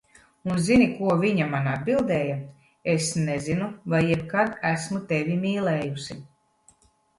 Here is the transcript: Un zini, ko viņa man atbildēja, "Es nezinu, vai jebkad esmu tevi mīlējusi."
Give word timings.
Un 0.51 0.59
zini, 0.67 0.85
ko 0.93 1.11
viņa 1.23 1.47
man 1.51 1.69
atbildēja, 1.73 2.39
"Es 2.95 3.11
nezinu, 3.29 3.69
vai 3.95 4.01
jebkad 4.09 4.59
esmu 4.73 5.05
tevi 5.15 5.39
mīlējusi." 5.47 6.21